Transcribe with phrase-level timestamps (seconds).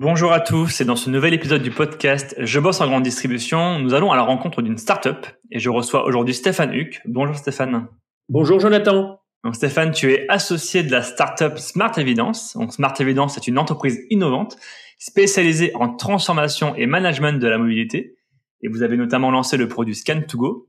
[0.00, 3.80] Bonjour à tous, et dans ce nouvel épisode du podcast Je bosse en grande distribution,
[3.80, 7.00] nous allons à la rencontre d'une start-up et je reçois aujourd'hui Stéphane Huck.
[7.04, 7.88] Bonjour Stéphane.
[8.28, 9.18] Bonjour Jonathan.
[9.42, 12.56] Donc Stéphane, tu es associé de la start-up Smart Evidence.
[12.56, 14.56] Donc Smart Evidence est une entreprise innovante
[14.98, 18.14] spécialisée en transformation et management de la mobilité.
[18.62, 20.66] Et vous avez notamment lancé le produit Scan2Go.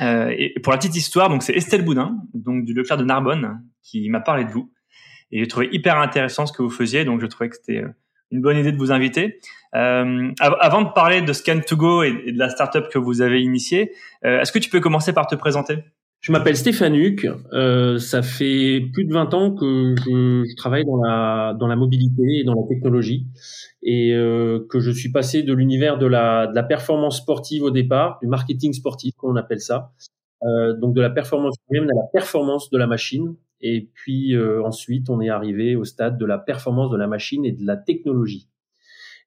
[0.00, 3.62] Euh, et pour la petite histoire, donc c'est Estelle Boudin, donc du Leclerc de Narbonne,
[3.82, 4.72] qui m'a parlé de vous.
[5.30, 7.88] Et j'ai trouvé hyper intéressant ce que vous faisiez, donc je trouvais que c'était euh,
[8.32, 9.38] une bonne idée de vous inviter.
[9.74, 13.92] Euh, avant de parler de Scan2Go et, de la startup que vous avez initiée,
[14.24, 15.78] euh, est-ce que tu peux commencer par te présenter?
[16.20, 17.26] Je m'appelle Stéphane Huc.
[17.52, 22.22] Euh, ça fait plus de 20 ans que je, travaille dans la, dans la mobilité
[22.40, 23.26] et dans la technologie
[23.82, 24.12] et
[24.70, 28.28] que je suis passé de l'univers de la, de la performance sportive au départ, du
[28.28, 29.90] marketing sportif, qu'on appelle ça,
[30.80, 33.34] donc de la performance humaine à la performance de la machine.
[33.62, 37.44] Et puis euh, ensuite, on est arrivé au stade de la performance de la machine
[37.44, 38.48] et de la technologie.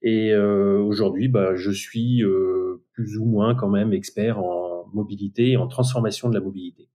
[0.02, 5.52] Et euh, aujourd'hui, bah, je suis euh, plus ou moins quand même expert en mobilité
[5.52, 6.90] et en transformation de la mobilité.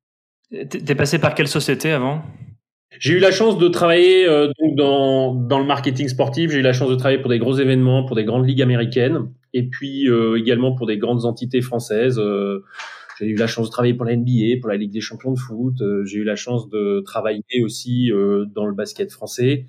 [0.51, 2.23] T'es passé par quelle société avant?
[2.99, 6.51] J'ai eu la chance de travailler euh, donc dans, dans le marketing sportif.
[6.51, 9.31] J'ai eu la chance de travailler pour des gros événements, pour des grandes ligues américaines,
[9.55, 12.19] et puis euh, également pour des grandes entités françaises.
[12.19, 12.65] Euh,
[13.21, 15.39] j'ai eu la chance de travailler pour la NBA, pour la Ligue des champions de
[15.39, 15.81] foot.
[15.83, 19.67] Euh, j'ai eu la chance de travailler aussi euh, dans le basket français.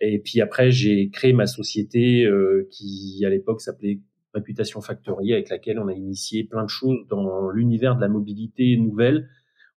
[0.00, 4.00] Et puis après, j'ai créé ma société euh, qui, à l'époque, s'appelait
[4.34, 8.76] Réputation Factory, avec laquelle on a initié plein de choses dans l'univers de la mobilité
[8.76, 9.28] nouvelle.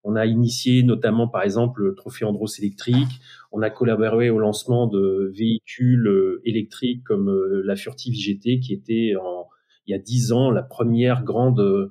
[0.04, 3.20] On a initié notamment, par exemple, le Trophée Andros électrique.
[3.52, 9.48] On a collaboré au lancement de véhicules électriques comme la Furtive GT, qui était en,
[9.86, 11.90] il y a dix ans la première grande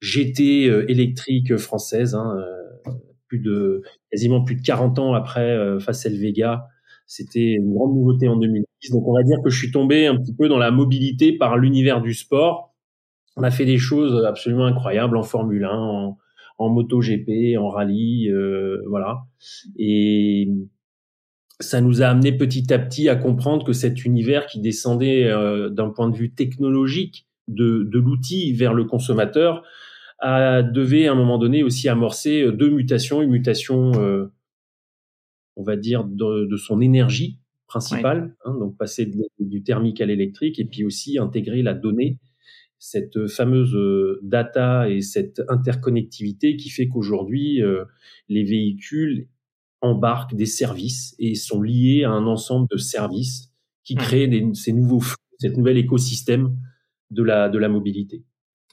[0.00, 2.92] GT euh, électrique française, hein, euh,
[3.28, 6.66] plus de quasiment plus de 40 ans après euh, Facel Vega.
[7.06, 8.90] C'était une grande nouveauté en 2010.
[8.92, 11.56] Donc on va dire que je suis tombé un petit peu dans la mobilité par
[11.56, 12.74] l'univers du sport.
[13.36, 16.18] On a fait des choses absolument incroyables en Formule 1, en,
[16.58, 19.22] en MotoGP, en rallye, euh, voilà.
[19.76, 20.48] Et
[21.58, 25.68] ça nous a amené petit à petit à comprendre que cet univers qui descendait euh,
[25.68, 29.62] d'un point de vue technologique de, de l'outil vers le consommateur
[30.20, 34.32] a, devait à un moment donné aussi amorcer euh, deux mutations, une mutation, euh,
[35.56, 40.06] on va dire, de, de son énergie principale, hein, donc passer de, du thermique à
[40.06, 42.18] l'électrique, et puis aussi intégrer la donnée,
[42.80, 47.84] cette fameuse euh, data et cette interconnectivité qui fait qu'aujourd'hui, euh,
[48.28, 49.28] les véhicules
[49.82, 53.52] embarquent des services et sont liés à un ensemble de services
[53.84, 56.56] qui créent des, ces nouveaux flux, cet nouvel écosystème
[57.10, 58.24] de la, de la mobilité.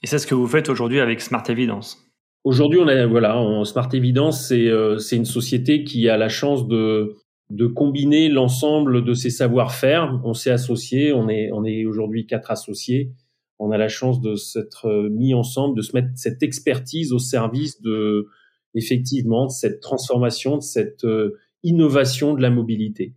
[0.02, 2.04] Et c'est ce que vous faites aujourd'hui avec Smart Evidence.
[2.44, 6.28] Aujourd'hui, on a voilà, on, Smart Evidence, c'est euh, c'est une société qui a la
[6.28, 7.16] chance de
[7.50, 10.20] de combiner l'ensemble de ses savoir-faire.
[10.24, 13.12] On s'est associé, on est on est aujourd'hui quatre associés.
[13.58, 17.80] On a la chance de s'être mis ensemble, de se mettre cette expertise au service
[17.82, 18.28] de
[18.74, 23.14] effectivement de cette transformation, de cette euh, innovation de la mobilité.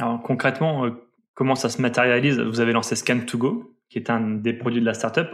[0.00, 0.90] Alors concrètement, euh,
[1.34, 2.38] comment ça se matérialise?
[2.40, 5.28] Vous avez lancé Scan2Go, qui est un des produits de la startup.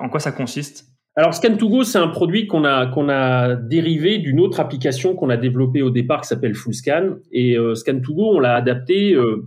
[0.00, 0.86] En quoi ça consiste?
[1.18, 5.36] Alors Scan2Go, c'est un produit qu'on a qu'on a dérivé d'une autre application qu'on a
[5.36, 7.16] développée au départ qui s'appelle FullScan.
[7.32, 9.44] Et euh, Scan2Go, on l'a adapté euh,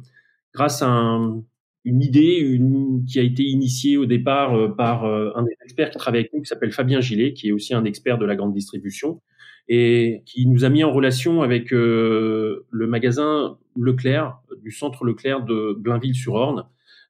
[0.54, 1.42] grâce à un,
[1.86, 2.60] une idée
[3.08, 6.42] qui a été initiée au départ euh, par un des experts qui travaille avec nous
[6.42, 9.22] qui s'appelle Fabien Gillet, qui est aussi un expert de la grande distribution
[9.70, 15.74] et qui nous a mis en relation avec le magasin Leclerc du centre Leclerc de
[15.80, 16.66] Blainville-sur-Orne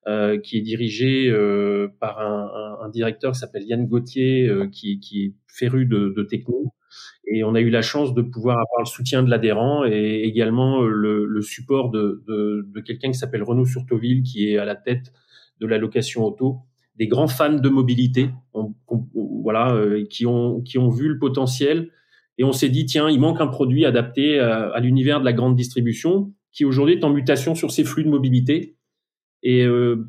[0.07, 4.67] euh, qui est dirigé euh, par un, un, un, directeur qui s'appelle Yann Gauthier, euh,
[4.67, 6.73] qui, qui, est féru de, de, techno.
[7.27, 10.81] Et on a eu la chance de pouvoir avoir le soutien de l'adhérent et également
[10.81, 14.75] le, le support de, de, de quelqu'un qui s'appelle Renaud Surtoville, qui est à la
[14.75, 15.13] tête
[15.59, 16.61] de la location auto,
[16.95, 19.05] des grands fans de mobilité, on, on,
[19.43, 19.79] voilà,
[20.09, 21.91] qui ont qui ont vu le potentiel.
[22.39, 25.55] Et on s'est dit tiens, il manque un produit adapté à l'univers de la grande
[25.55, 28.77] distribution, qui aujourd'hui est en mutation sur ses flux de mobilité
[29.43, 30.07] et euh,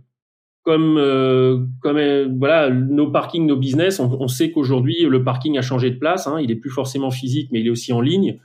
[0.62, 5.62] comme euh, comme euh, voilà nos parkings, nos business, on, sait qu'aujourd'hui le parking a
[5.62, 6.26] changé de place.
[6.26, 8.38] Hein, il est plus forcément physique, mais il est aussi en ligne.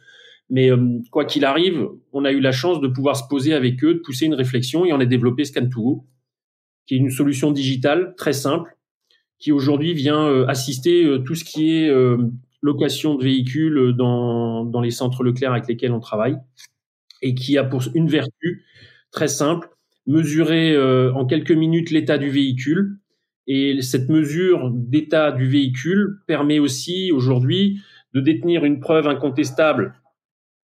[0.50, 3.84] Mais euh, quoi qu'il arrive, on a eu la chance de pouvoir se poser avec
[3.84, 6.06] eux, de pousser une réflexion et on a développé Scan2Go,
[6.86, 8.78] qui est une solution digitale très simple,
[9.40, 11.92] qui aujourd'hui vient euh, assister euh, tout ce qui est
[12.63, 16.38] location de véhicules dans, dans les centres Leclerc avec lesquels on travaille,
[17.22, 18.66] et qui a pour une vertu
[19.12, 19.69] très simple,
[20.07, 22.98] mesurer euh, en quelques minutes l'état du véhicule.
[23.45, 27.81] Et cette mesure d'état du véhicule permet aussi aujourd'hui
[28.13, 29.94] de détenir une preuve incontestable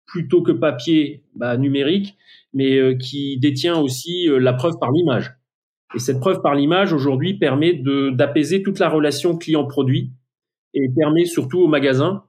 [0.06, 2.18] plutôt que papier bah, numérique,
[2.54, 5.34] mais euh, qui détient aussi euh, la preuve par l'image.
[5.96, 10.12] Et cette preuve par l'image aujourd'hui permet d'apaiser toute la relation client-produit
[10.74, 12.26] et permet surtout au magasin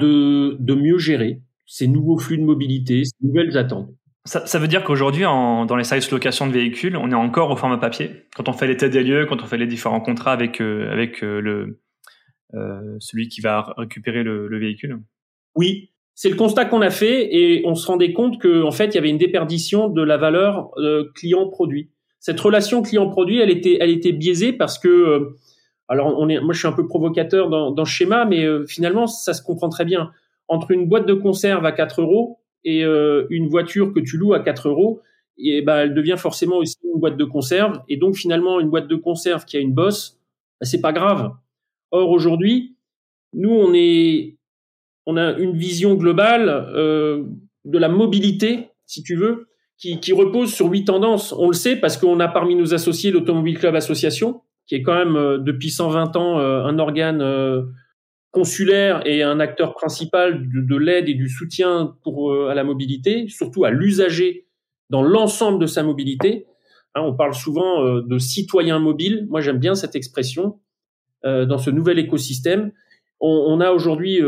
[0.00, 3.90] de, de mieux gérer ces nouveaux flux de mobilité, ces nouvelles attentes.
[4.24, 7.56] Ça, ça veut dire qu'aujourd'hui, dans les services location de véhicules, on est encore au
[7.56, 8.26] format papier.
[8.36, 11.24] Quand on fait l'état des lieux, quand on fait les différents contrats avec, euh, avec
[11.24, 11.80] euh, le,
[12.54, 15.00] euh, celui qui va récupérer le, le véhicule.
[15.56, 18.88] Oui, c'est le constat qu'on a fait et on se rendait compte qu'en en fait,
[18.88, 21.90] il y avait une déperdition de la valeur euh, client-produit.
[22.20, 25.38] Cette relation client-produit, elle était, elle était biaisée parce que, euh,
[25.88, 29.06] alors on est, moi je suis un peu provocateur dans, dans ce schéma, mais finalement
[29.06, 30.12] ça se comprend très bien.
[30.46, 34.40] Entre une boîte de conserve à 4 euros et une voiture que tu loues à
[34.40, 35.02] 4 euros,
[35.38, 37.80] et ben elle devient forcément aussi une boîte de conserve.
[37.88, 40.18] Et donc finalement une boîte de conserve qui a une bosse,
[40.60, 41.32] ben, c'est pas grave.
[41.90, 42.76] Or aujourd'hui,
[43.32, 44.36] nous on est
[45.06, 47.24] on a une vision globale euh,
[47.64, 49.48] de la mobilité, si tu veux,
[49.78, 51.32] qui, repose sur huit tendances.
[51.36, 54.94] On le sait parce qu'on a parmi nos associés l'Automobile Club Association, qui est quand
[54.94, 57.62] même euh, depuis 120 ans euh, un organe euh,
[58.32, 63.28] consulaire et un acteur principal de, de l'aide et du soutien pour à la mobilité,
[63.28, 64.48] surtout à l'usager
[64.90, 66.46] dans l'ensemble de sa mobilité.
[66.94, 69.26] Hein, on parle souvent de citoyen mobile.
[69.30, 70.58] Moi, j'aime bien cette expression
[71.24, 72.72] dans ce nouvel écosystème.
[73.20, 74.20] On, on a aujourd'hui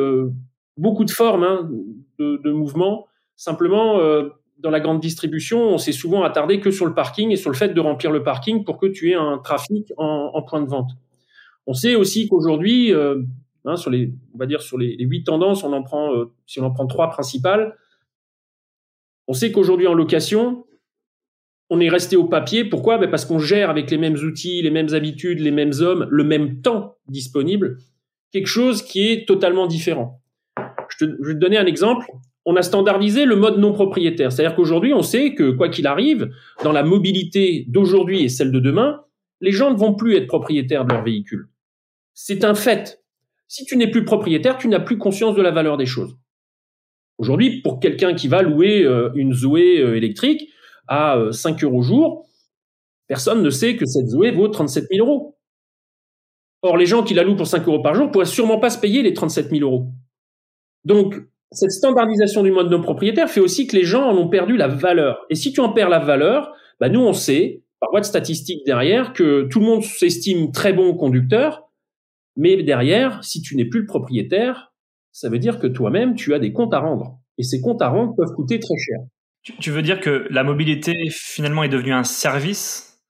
[0.76, 1.68] beaucoup de formes hein,
[2.18, 3.06] de, de mouvements.
[3.36, 4.28] Simplement, euh,
[4.58, 7.56] dans la grande distribution, on s'est souvent attardé que sur le parking et sur le
[7.56, 10.68] fait de remplir le parking pour que tu aies un trafic en, en point de
[10.68, 10.90] vente.
[11.66, 13.22] On sait aussi qu'aujourd'hui, euh,
[13.64, 16.60] hein, sur les, on va dire sur les huit tendances, on en prend, euh, si
[16.60, 17.76] on en prend trois principales,
[19.26, 20.64] on sait qu'aujourd'hui en location,
[21.70, 22.64] on est resté au papier.
[22.64, 22.98] Pourquoi?
[22.98, 26.24] Ben Parce qu'on gère avec les mêmes outils, les mêmes habitudes, les mêmes hommes, le
[26.24, 27.78] même temps disponible,
[28.32, 30.20] quelque chose qui est totalement différent.
[30.98, 32.06] Je, vais te donner un exemple.
[32.44, 34.30] On a standardisé le mode non propriétaire.
[34.30, 36.30] C'est-à-dire qu'aujourd'hui, on sait que quoi qu'il arrive,
[36.62, 39.00] dans la mobilité d'aujourd'hui et celle de demain,
[39.40, 41.48] les gens ne vont plus être propriétaires de leur véhicule.
[42.12, 43.03] C'est un fait.
[43.48, 46.16] Si tu n'es plus propriétaire, tu n'as plus conscience de la valeur des choses.
[47.18, 50.50] Aujourd'hui, pour quelqu'un qui va louer euh, une Zoé euh, électrique
[50.88, 52.26] à 5 euh, euros jour,
[53.06, 55.38] personne ne sait que cette Zoé vaut 37 000 euros.
[56.62, 58.80] Or, les gens qui la louent pour 5 euros par jour pourraient sûrement pas se
[58.80, 59.92] payer les 37 000 euros.
[60.84, 61.14] Donc,
[61.52, 64.66] cette standardisation du mode non propriétaire fait aussi que les gens en ont perdu la
[64.66, 65.24] valeur.
[65.30, 68.64] Et si tu en perds la valeur, bah nous on sait, par voie de statistique
[68.66, 71.63] derrière, que tout le monde s'estime très bon conducteur,
[72.36, 74.72] mais derrière, si tu n'es plus le propriétaire,
[75.12, 77.18] ça veut dire que toi-même, tu as des comptes à rendre.
[77.38, 78.98] Et ces comptes à rendre peuvent coûter très cher.
[79.60, 83.02] Tu veux dire que la mobilité, finalement, est devenue un service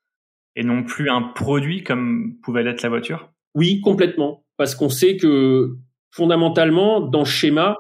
[0.56, 3.31] et non plus un produit comme pouvait l'être la voiture?
[3.55, 4.44] Oui, complètement.
[4.56, 5.76] Parce qu'on sait que
[6.11, 7.79] fondamentalement, dans ce schéma,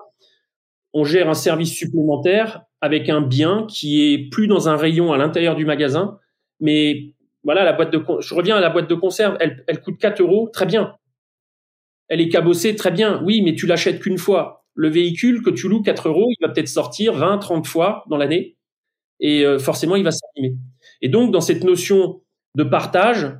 [0.92, 5.18] on gère un service supplémentaire avec un bien qui est plus dans un rayon à
[5.18, 6.18] l'intérieur du magasin,
[6.60, 9.98] mais voilà, la boîte de, je reviens à la boîte de conserve, elle, elle coûte
[9.98, 10.94] 4 euros, très bien.
[12.08, 13.22] Elle est cabossée, très bien.
[13.24, 14.64] Oui, mais tu l'achètes qu'une fois.
[14.74, 18.16] Le véhicule que tu loues 4 euros, il va peut-être sortir 20, 30 fois dans
[18.16, 18.56] l'année.
[19.20, 20.56] Et euh, forcément, il va s'abîmer.
[21.00, 22.20] Et donc, dans cette notion
[22.56, 23.32] de partage,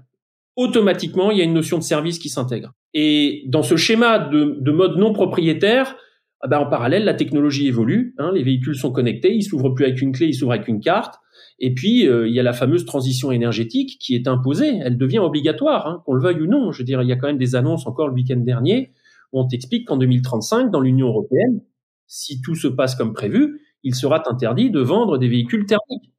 [0.57, 2.73] automatiquement, il y a une notion de service qui s'intègre.
[2.95, 5.97] Et dans ce schéma de, de mode non propriétaire,
[6.41, 8.15] ah ben en parallèle, la technologie évolue.
[8.19, 10.81] Hein, les véhicules sont connectés, ils s'ouvrent plus avec une clé, ils s'ouvrent avec une
[10.81, 11.17] carte.
[11.59, 14.79] Et puis, euh, il y a la fameuse transition énergétique qui est imposée.
[14.83, 16.73] Elle devient obligatoire, hein, qu'on le veuille ou non.
[16.73, 18.93] Je veux dire, il y a quand même des annonces encore le week-end dernier
[19.33, 21.61] où on t'explique qu'en 2035, dans l'Union européenne,
[22.07, 26.13] si tout se passe comme prévu, il sera interdit de vendre des véhicules thermiques.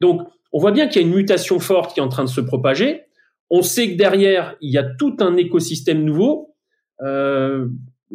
[0.00, 2.28] Donc, on voit bien qu'il y a une mutation forte qui est en train de
[2.28, 3.02] se propager.
[3.50, 6.54] On sait que derrière, il y a tout un écosystème nouveau.
[7.02, 7.68] Euh,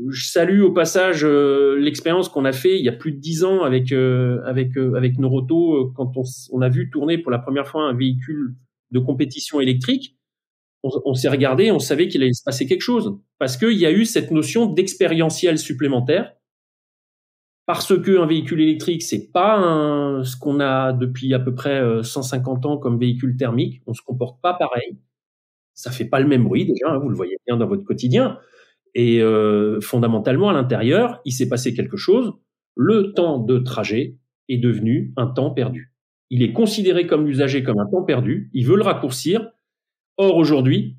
[0.10, 3.44] je salue au passage euh, l'expérience qu'on a fait il y a plus de dix
[3.44, 6.14] ans avec euh, avec euh, avec Noroto quand
[6.52, 8.56] on, a vu tourner pour la première fois un véhicule
[8.92, 10.16] de compétition électrique.
[10.82, 13.92] On, s'est regardé, on savait qu'il allait se passer quelque chose parce qu'il y a
[13.92, 16.34] eu cette notion d'expérientiel supplémentaire.
[17.66, 22.66] Parce que un véhicule électrique, c'est pas ce qu'on a depuis à peu près 150
[22.66, 23.82] ans comme véhicule thermique.
[23.88, 24.98] On se comporte pas pareil
[25.80, 28.38] ça fait pas le même bruit déjà, hein, vous le voyez bien dans votre quotidien.
[28.96, 32.34] Et euh, fondamentalement, à l'intérieur, il s'est passé quelque chose.
[32.76, 34.18] Le temps de trajet
[34.48, 35.94] est devenu un temps perdu.
[36.30, 38.50] Il est considéré comme l'usager comme un temps perdu.
[38.54, 39.50] Il veut le raccourcir.
[40.18, 40.98] Or, aujourd'hui,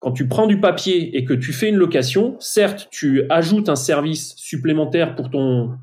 [0.00, 3.76] quand tu prends du papier et que tu fais une location, certes, tu ajoutes un
[3.76, 5.78] service supplémentaire pour ton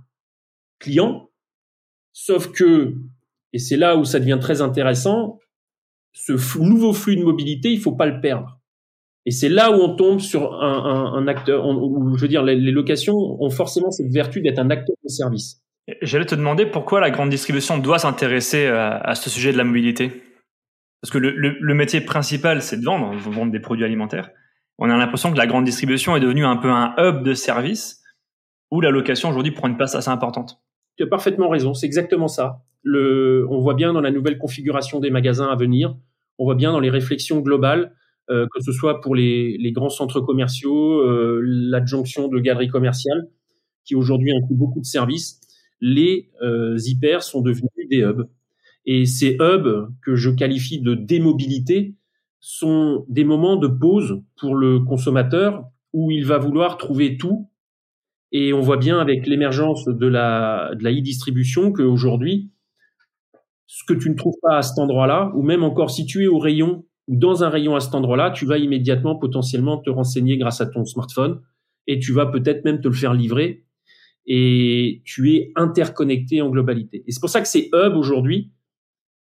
[0.80, 1.30] client,
[2.14, 2.96] sauf que,
[3.54, 5.40] et c'est là où ça devient très intéressant,
[6.14, 8.57] ce nouveau flux de mobilité, il faut pas le perdre.
[9.28, 12.44] Et c'est là où on tombe sur un, un, un acteur, où, je veux dire,
[12.44, 15.62] les, locations ont forcément cette vertu d'être un acteur de service.
[16.02, 19.66] J'allais te demander pourquoi la grande distribution doit s'intéresser à, à, ce sujet de la
[19.66, 20.24] mobilité.
[21.02, 24.30] Parce que le, le, métier principal, c'est de vendre, vendre des produits alimentaires.
[24.78, 28.02] On a l'impression que la grande distribution est devenue un peu un hub de service
[28.72, 30.62] où la location aujourd'hui prend une place assez importante.
[30.96, 32.62] Tu as parfaitement raison, c'est exactement ça.
[32.82, 35.98] Le, on voit bien dans la nouvelle configuration des magasins à venir,
[36.38, 37.94] on voit bien dans les réflexions globales,
[38.30, 43.30] que ce soit pour les, les grands centres commerciaux, euh, l'adjonction de galeries commerciales,
[43.86, 45.40] qui aujourd'hui inclut beaucoup de services,
[45.80, 48.28] les euh, hyper sont devenus des hubs.
[48.86, 51.96] Et ces hubs que je qualifie de démobilité
[52.40, 57.50] sont des moments de pause pour le consommateur où il va vouloir trouver tout.
[58.32, 62.52] Et on voit bien avec l'émergence de la, de la e-distribution qu'aujourd'hui,
[63.68, 66.86] ce que tu ne trouves pas à cet endroit-là, ou même encore situé au rayon
[67.08, 70.68] ou dans un rayon à cet endroit-là, tu vas immédiatement potentiellement te renseigner grâce à
[70.68, 71.42] ton smartphone
[71.88, 73.66] et tu vas peut-être même te le faire livrer
[74.26, 77.04] et tu es interconnecté en globalité.
[77.08, 78.52] Et c'est pour ça que ces hubs aujourd'hui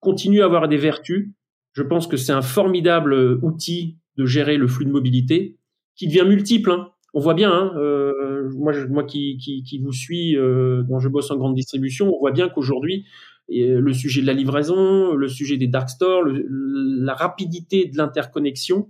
[0.00, 1.30] continuent à avoir des vertus.
[1.72, 5.56] Je pense que c'est un formidable outil de gérer le flux de mobilité
[5.94, 6.72] qui devient multiple.
[6.72, 6.88] Hein.
[7.14, 11.54] On voit bien, hein, euh, moi, qui vous suis, euh, dont je bosse en grande
[11.54, 13.04] distribution, on voit bien qu'aujourd'hui,
[13.50, 18.88] le sujet de la livraison, le sujet des dark stores, la rapidité de l'interconnexion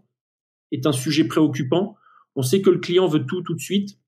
[0.71, 1.97] est un sujet préoccupant.
[2.37, 3.99] On sait que le client veut tout tout de suite.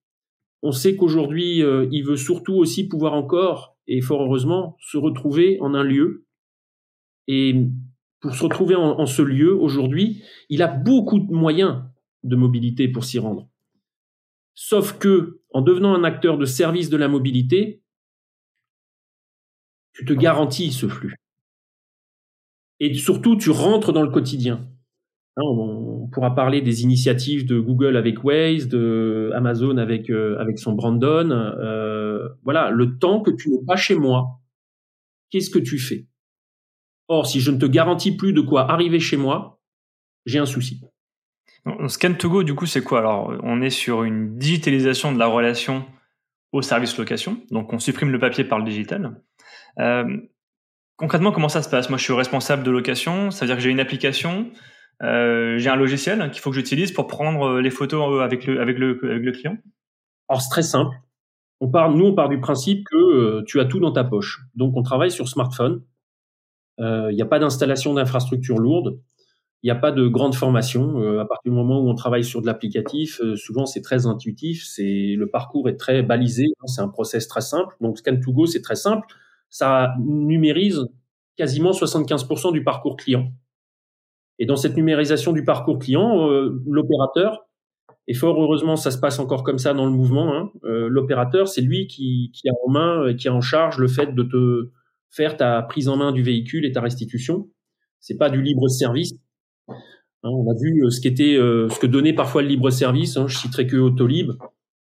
[0.62, 5.58] On sait qu'aujourd'hui, euh, il veut surtout aussi pouvoir encore, et fort heureusement, se retrouver
[5.60, 6.24] en un lieu.
[7.26, 7.66] Et
[8.20, 11.82] pour se retrouver en, en ce lieu, aujourd'hui, il a beaucoup de moyens
[12.22, 13.48] de mobilité pour s'y rendre.
[14.54, 17.81] Sauf que, en devenant un acteur de service de la mobilité,
[19.92, 21.16] tu te garantis ce flux.
[22.80, 24.68] Et surtout, tu rentres dans le quotidien.
[25.36, 30.72] Hein, on pourra parler des initiatives de Google avec Waze, de Amazon avec euh, son
[30.72, 31.30] Brandon.
[31.30, 34.40] Euh, voilà, le temps que tu n'es pas chez moi,
[35.30, 36.06] qu'est-ce que tu fais?
[37.08, 39.60] Or, si je ne te garantis plus de quoi arriver chez moi,
[40.26, 40.80] j'ai un souci.
[41.86, 42.98] Scan to go, du coup, c'est quoi?
[42.98, 45.84] Alors, on est sur une digitalisation de la relation
[46.52, 47.40] au service location.
[47.50, 49.22] Donc, on supprime le papier par le digital.
[49.78, 50.16] Euh,
[50.96, 51.88] concrètement, comment ça se passe?
[51.88, 53.30] Moi, je suis responsable de location.
[53.30, 54.50] Ça veut dire que j'ai une application.
[55.02, 58.60] Euh, j'ai un logiciel qu'il faut que j'utilise pour prendre euh, les photos avec le,
[58.60, 59.56] avec le, client?
[60.28, 60.94] Alors, c'est très simple.
[61.60, 64.40] On part, nous, on part du principe que tu as tout dans ta poche.
[64.54, 65.82] Donc, on travaille sur smartphone.
[66.78, 68.98] Il n'y a pas d'installation d'infrastructure lourde.
[69.62, 70.98] Il n'y a pas de grande formation.
[71.20, 74.64] à partir du moment où on travaille sur de l'applicatif, souvent c'est très intuitif.
[74.66, 76.46] C'est le parcours est très balisé.
[76.66, 77.76] C'est un process très simple.
[77.80, 79.06] Donc Scan 2 Go, c'est très simple.
[79.52, 80.88] Ça numérise
[81.36, 83.30] quasiment 75% du parcours client.
[84.38, 87.46] Et dans cette numérisation du parcours client, euh, l'opérateur,
[88.08, 91.48] et fort heureusement ça se passe encore comme ça dans le mouvement, hein, euh, l'opérateur
[91.48, 94.70] c'est lui qui, a en main, et qui a en charge le fait de te
[95.10, 97.50] faire ta prise en main du véhicule et ta restitution.
[98.00, 99.12] C'est pas du libre service.
[99.68, 99.74] Hein,
[100.30, 103.18] on a vu euh, ce qu'était, ce que donnait parfois le libre service.
[103.18, 104.32] Hein, je citerai que Autolib.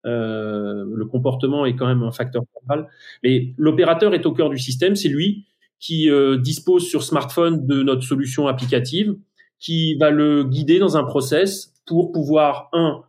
[0.03, 2.88] Le comportement est quand même un facteur central.
[3.24, 4.96] Mais l'opérateur est au cœur du système.
[4.96, 5.46] C'est lui
[5.79, 9.15] qui dispose sur smartphone de notre solution applicative
[9.60, 13.03] qui va le guider dans un process pour pouvoir, un,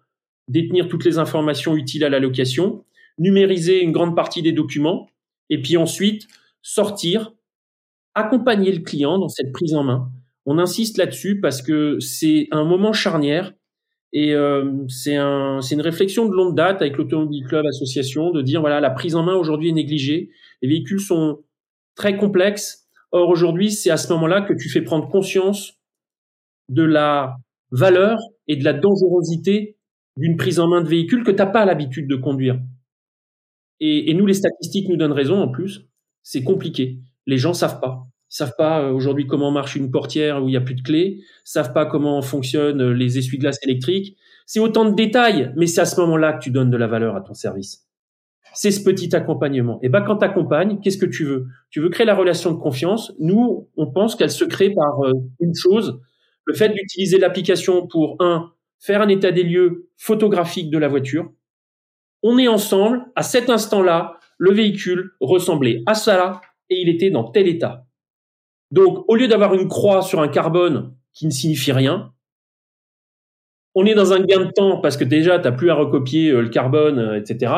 [0.49, 2.85] détenir toutes les informations utiles à la location,
[3.19, 5.09] numériser une grande partie des documents,
[5.49, 6.27] et puis ensuite
[6.63, 7.33] sortir,
[8.15, 10.11] accompagner le client dans cette prise en main.
[10.47, 13.53] On insiste là-dessus parce que c'est un moment charnière
[14.13, 18.61] et euh, c'est un, une réflexion de longue date avec l'Automobile Club Association de dire
[18.61, 20.31] voilà la prise en main aujourd'hui est négligée,
[20.63, 21.45] les véhicules sont
[21.95, 22.89] très complexes.
[23.13, 25.75] Or aujourd'hui c'est à ce moment-là que tu fais prendre conscience
[26.69, 27.37] de la
[27.71, 29.77] valeur et de la dangerosité
[30.17, 32.61] d'une prise en main de véhicule que tu n'as pas l'habitude de conduire.
[33.81, 35.87] Et, nous, les statistiques nous donnent raison en plus.
[36.23, 36.99] C'est compliqué.
[37.27, 38.03] Les gens savent pas.
[38.31, 40.83] Ils savent pas euh, aujourd'hui comment marche une portière où il y a plus de
[40.83, 41.21] clés.
[41.45, 44.17] savent pas comment fonctionnent euh, les essuie-glaces électriques.
[44.47, 47.17] C'est autant de détails, mais c'est à ce moment-là que tu donnes de la valeur
[47.17, 47.87] à ton service.
[48.55, 49.79] C'est ce petit accompagnement.
[49.83, 51.47] Et ben quand tu accompagnes, qu'est-ce que tu veux?
[51.71, 53.13] Tu veux créer la relation de confiance.
[53.21, 56.01] Nous, on pense qu'elle se crée par euh, une chose,
[56.47, 61.31] le fait d'utiliser l'application pour, un, faire un état des lieux photographique de la voiture.
[62.23, 67.25] On est ensemble, à cet instant-là, le véhicule ressemblait à ça et il était dans
[67.25, 67.87] tel état.
[68.71, 72.13] Donc, au lieu d'avoir une croix sur un carbone qui ne signifie rien,
[73.75, 76.31] on est dans un gain de temps parce que déjà, tu n'as plus à recopier
[76.31, 77.53] euh, le carbone, euh, etc.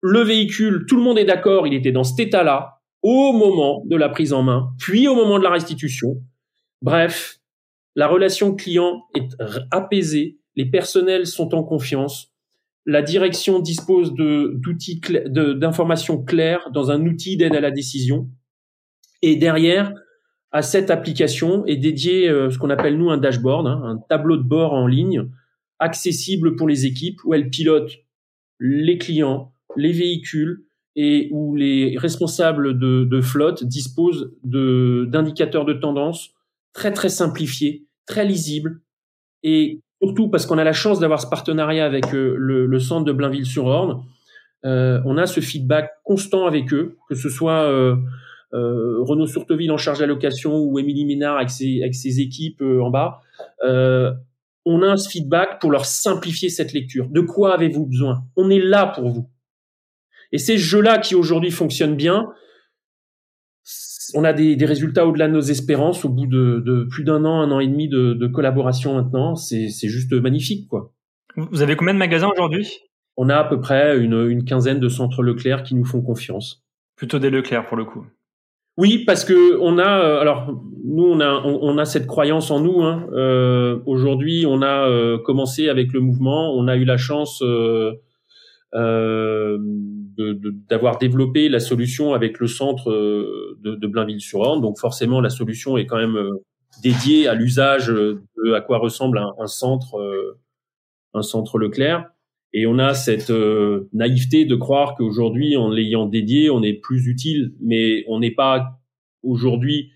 [0.00, 3.96] Le véhicule, tout le monde est d'accord, il était dans cet état-là au moment de
[3.96, 6.22] la prise en main, puis au moment de la restitution.
[6.82, 7.38] Bref,
[7.94, 9.28] la relation client est
[9.70, 12.32] apaisée, les personnels sont en confiance,
[12.86, 18.28] la direction dispose d'outils d'informations claires dans un outil d'aide à la décision.
[19.20, 19.92] Et derrière,
[20.52, 24.36] à cette application est dédié euh, ce qu'on appelle nous un dashboard, hein, un tableau
[24.36, 25.28] de bord en ligne
[25.78, 27.98] accessible pour les équipes où elles pilotent
[28.60, 35.72] les clients, les véhicules et où les responsables de, de flotte disposent de d'indicateurs de
[35.72, 36.30] tendance
[36.74, 38.82] très très simplifiés, très lisibles
[39.42, 43.04] et surtout parce qu'on a la chance d'avoir ce partenariat avec euh, le, le, centre
[43.04, 44.04] de Blainville-sur-Orne,
[44.64, 47.96] euh, on a ce feedback constant avec eux, que ce soit euh,
[48.54, 52.82] euh, Renaud Surteville en charge d'allocation ou Émilie Ménard avec ses, avec ses équipes euh,
[52.82, 53.20] en bas.
[54.64, 57.08] on a un feedback pour leur simplifier cette lecture.
[57.08, 58.24] De quoi avez-vous besoin?
[58.36, 59.28] On est là pour vous.
[60.32, 62.28] Et ces jeux-là qui aujourd'hui fonctionnent bien,
[64.14, 67.24] on a des, des résultats au-delà de nos espérances au bout de, de plus d'un
[67.24, 69.34] an, un an et demi de, de collaboration maintenant.
[69.36, 70.92] C'est juste magnifique, quoi.
[71.36, 72.68] Vous avez combien de magasins aujourd'hui?
[73.16, 76.62] On a à peu près une, une, quinzaine de centres Leclerc qui nous font confiance.
[76.96, 78.06] Plutôt des Leclerc pour le coup.
[78.78, 80.50] Oui, parce que on a, euh, alors
[80.84, 82.82] nous on a on, a cette croyance en nous.
[82.82, 83.06] Hein.
[83.12, 86.54] Euh, Aujourd'hui, on a euh, commencé avec le mouvement.
[86.54, 87.92] On a eu la chance euh,
[88.74, 89.58] euh
[90.68, 94.60] d'avoir développé la solution avec le centre euh, de, Blainville-sur-Orne.
[94.60, 96.18] Donc forcément, la solution est quand même
[96.82, 99.96] dédiée à l'usage de à quoi ressemble un, centre,
[101.14, 102.06] un centre Leclerc.
[102.54, 103.32] Et on a cette
[103.92, 108.78] naïveté de croire qu'aujourd'hui, en l'ayant dédié, on est plus utile, mais on n'est pas
[109.22, 109.90] aujourd'hui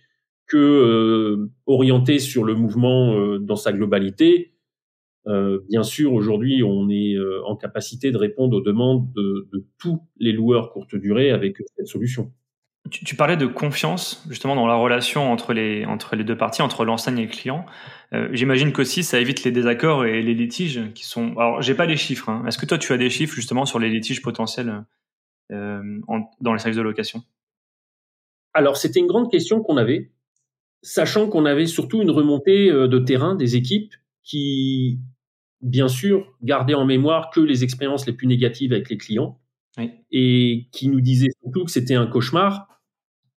[0.46, 4.52] que euh, orienté sur le mouvement euh, dans sa globalité.
[5.26, 9.66] Euh, bien sûr, aujourd'hui, on est euh, en capacité de répondre aux demandes de, de,
[9.78, 12.32] tous les loueurs courte durée avec cette solution.
[12.90, 16.62] Tu, tu, parlais de confiance justement dans la relation entre les entre les deux parties,
[16.62, 17.66] entre l'enseigne et le client.
[18.12, 21.32] Euh, J'imagine qu'aussi ça évite les désaccords et les litiges qui sont.
[21.36, 22.28] Alors, j'ai pas les chiffres.
[22.28, 22.44] Hein.
[22.46, 24.84] Est-ce que toi, tu as des chiffres justement sur les litiges potentiels
[25.52, 27.22] euh, en, dans les services de location?
[28.54, 30.10] Alors, c'était une grande question qu'on avait,
[30.82, 34.98] sachant qu'on avait surtout une remontée de terrain des équipes qui
[35.60, 39.38] bien sûr, garder en mémoire que les expériences les plus négatives avec les clients
[39.78, 39.90] oui.
[40.10, 42.75] et qui nous disaient surtout que c'était un cauchemar.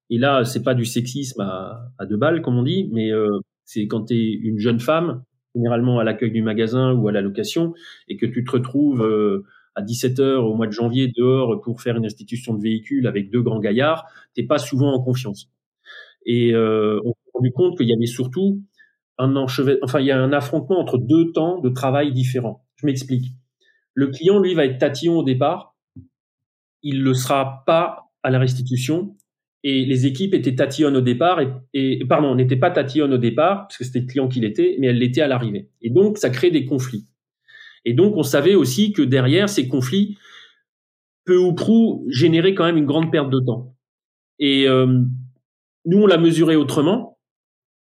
[0.10, 3.40] Et là, c'est pas du sexisme à, à, deux balles, comme on dit, mais euh,
[3.66, 5.24] c'est quand tu es une jeune femme,
[5.56, 7.74] généralement à l'accueil du magasin ou à la location,
[8.08, 9.46] et que tu te retrouves euh,
[9.76, 13.30] à 17 heures au mois de janvier dehors pour faire une restitution de véhicule avec
[13.32, 15.52] deux grands gaillards, t'es pas souvent en confiance.
[16.26, 18.62] Et euh, on s'est rendu compte qu'il y avait surtout
[19.18, 22.66] un enchevet, enfin, il y a un affrontement entre deux temps de travail différents.
[22.78, 23.34] Je m'explique.
[23.94, 25.76] Le client, lui, va être tatillon au départ.
[26.82, 29.18] Il le sera pas à la restitution.
[29.64, 33.68] Et les équipes étaient tatillonnes au départ et, et pardon, n'étaient pas tatillonnes au départ
[33.68, 35.70] parce que c'était le client qui l'était, mais elles l'étaient à l'arrivée.
[35.82, 37.06] Et donc, ça crée des conflits.
[37.86, 40.18] Et donc, on savait aussi que derrière ces conflits,
[41.26, 43.76] peu ou prou, généraient quand même une grande perte de temps.
[44.40, 45.02] Et euh,
[45.86, 47.20] nous, on l'a mesuré autrement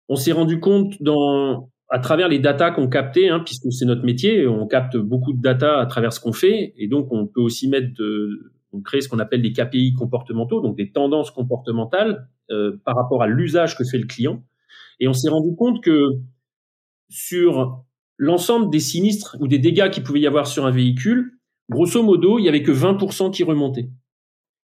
[0.10, 4.04] on s'est rendu compte dans, à travers les datas qu'on captait, hein, puisque c'est notre
[4.04, 7.42] métier, on capte beaucoup de data à travers ce qu'on fait, et donc on peut
[7.42, 12.28] aussi mettre de, on crée ce qu'on appelle des KPI comportementaux, donc des tendances comportementales
[12.52, 14.44] euh, par rapport à l'usage que fait le client.
[15.00, 16.00] Et on s'est rendu compte que
[17.10, 17.84] sur
[18.18, 22.38] l'ensemble des sinistres ou des dégâts qu'il pouvait y avoir sur un véhicule, grosso modo,
[22.38, 23.90] il y avait que 20% qui remontaient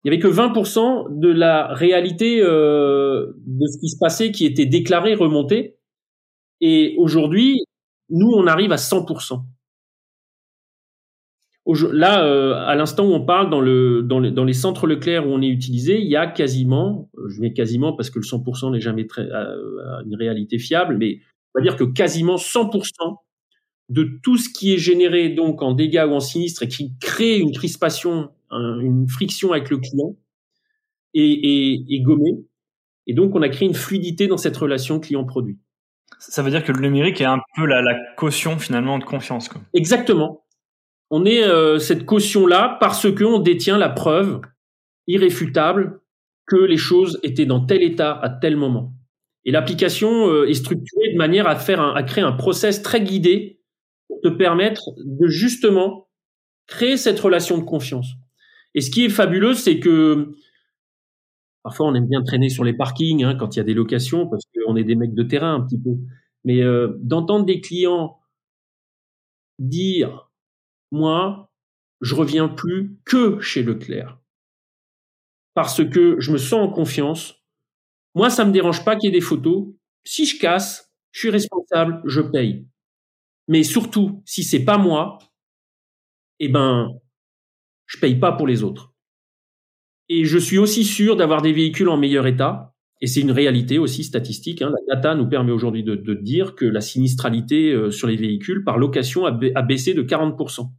[0.05, 4.45] il y avait que 20% de la réalité euh, de ce qui se passait qui
[4.45, 5.79] était déclaré, remonté.
[6.61, 7.65] Et aujourd'hui,
[8.11, 9.43] nous, on arrive à 100%.
[11.67, 15.27] Là, euh, à l'instant où on parle, dans, le, dans, les, dans les centres Leclerc
[15.27, 18.25] où on est utilisé, il y a quasiment, euh, je mets quasiment parce que le
[18.25, 21.21] 100% n'est jamais très, euh, une réalité fiable, mais
[21.55, 23.17] on va dire que quasiment 100%
[23.89, 27.39] de tout ce qui est généré donc en dégâts ou en sinistres et qui crée
[27.39, 30.15] une crispation une friction avec le client
[31.13, 32.45] et, et, et gommée.
[33.07, 35.59] Et donc, on a créé une fluidité dans cette relation client-produit.
[36.19, 39.49] Ça veut dire que le numérique est un peu la, la caution finalement de confiance.
[39.49, 39.61] Quoi.
[39.75, 40.44] Exactement.
[41.17, 44.41] On est euh, cette caution-là parce qu'on détient la preuve
[45.07, 46.01] irréfutable
[46.45, 48.93] que les choses étaient dans tel état à tel moment.
[49.45, 53.61] Et l'application euh, est structurée de manière à faire à créer un process très guidé
[54.09, 56.09] pour te permettre de justement
[56.67, 58.09] créer cette relation de confiance.
[58.75, 60.33] Et ce qui est fabuleux, c'est que
[61.63, 64.27] parfois on aime bien traîner sur les parkings hein, quand il y a des locations
[64.27, 65.93] parce qu'on est des mecs de terrain un petit peu.
[66.43, 68.19] Mais euh, d'entendre des clients
[69.61, 70.24] dire
[70.93, 71.51] moi,
[72.01, 74.19] je reviens plus que chez Leclerc
[75.55, 77.43] parce que je me sens en confiance.
[78.15, 79.69] Moi, ça me dérange pas qu'il y ait des photos.
[80.05, 82.67] Si je casse, je suis responsable, je paye.
[83.49, 85.19] Mais surtout, si c'est pas moi,
[86.41, 86.91] eh ben,
[87.87, 88.93] je paye pas pour les autres.
[90.09, 92.74] Et je suis aussi sûr d'avoir des véhicules en meilleur état.
[93.05, 94.63] Et c'est une réalité aussi statistique.
[94.63, 94.73] Hein.
[94.89, 98.79] La data nous permet aujourd'hui de, dire que la sinistralité euh, sur les véhicules par
[98.79, 100.71] location a, baissé de 40%.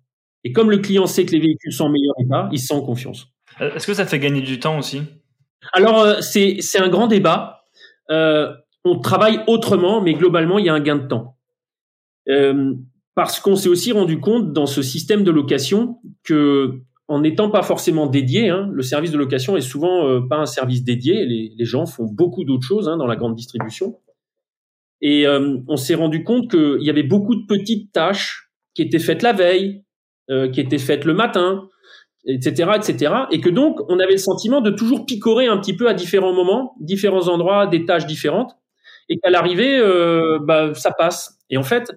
[0.44, 2.74] Et comme le client sait que les véhicules sont en meilleur état, il se sent
[2.74, 3.28] en confiance.
[3.62, 5.04] Euh, est-ce que ça fait gagner du temps aussi?
[5.72, 7.62] Alors, euh, c'est un grand débat.
[8.10, 11.38] on travaille autrement, mais globalement, il y a un gain de temps.
[13.14, 17.62] parce qu'on s'est aussi rendu compte dans ce système de location que en n'étant pas
[17.62, 21.26] forcément dédié, hein, le service de location est souvent euh, pas un service dédié.
[21.26, 24.00] Les, les gens font beaucoup d'autres choses hein, dans la grande distribution.
[25.02, 29.00] Et euh, on s'est rendu compte qu'il y avait beaucoup de petites tâches qui étaient
[29.00, 29.84] faites la veille,
[30.32, 31.70] euh, qui étaient faites le matin,
[32.26, 33.14] etc., etc.
[33.32, 36.34] Et que donc on avait le sentiment de toujours picorer un petit peu à différents
[36.34, 38.58] moments, différents endroits, des tâches différentes,
[39.10, 39.80] et qu'à l'arrivée,
[40.42, 41.38] bah, ça passe.
[41.52, 41.92] Et en fait,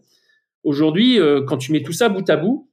[0.63, 2.68] aujourd'hui, quand tu mets tout ça bout à bout,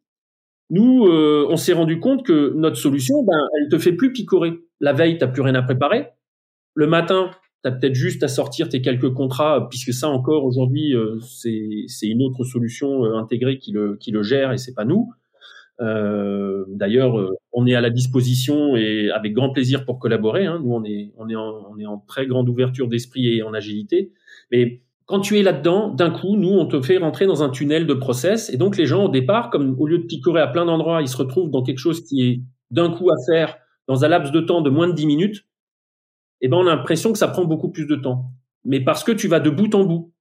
[0.69, 4.53] nous, euh, on s'est rendu compte que notre solution, ben, elle te fait plus picorer.
[4.79, 6.07] La veille, t'as plus rien à préparer.
[6.73, 7.29] Le matin,
[7.63, 12.07] tu as peut-être juste à sortir tes quelques contrats, puisque ça encore aujourd'hui, euh, c'est
[12.07, 15.11] une autre solution euh, intégrée qui le, qui le gère et c'est pas nous.
[15.79, 20.45] D'ailleurs, on est à la disposition et avec grand plaisir pour collaborer.
[20.45, 20.61] Hein.
[20.63, 23.53] Nous, on est, on est, en, on est en très grande ouverture d'esprit et en
[23.53, 24.13] agilité.
[24.51, 27.85] Mais quand tu es là-dedans, d'un coup, nous, on te fait rentrer dans un tunnel
[27.85, 28.49] de process.
[28.49, 31.07] Et donc, les gens, au départ, comme au lieu de picorer à plein d'endroits, ils
[31.07, 32.41] se retrouvent dans quelque chose qui est
[32.71, 33.55] d'un coup à faire
[33.87, 35.45] dans un laps de temps de moins de 10 minutes.
[36.41, 38.31] Eh ben, on a l'impression que ça prend beaucoup plus de temps.
[38.63, 40.11] Mais parce que tu vas de bout en bout.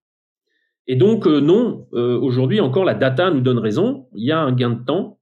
[0.87, 4.07] Et donc, euh, non, euh, aujourd'hui, encore, la data nous donne raison.
[4.13, 5.19] Il y a un gain de temps.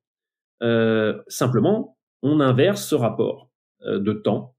[0.62, 3.50] Euh, simplement, on inverse ce rapport
[3.86, 4.56] de temps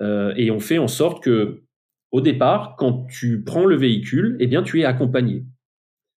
[0.00, 1.62] et on fait en sorte que
[2.14, 5.42] au départ, quand tu prends le véhicule, eh bien, tu es accompagné.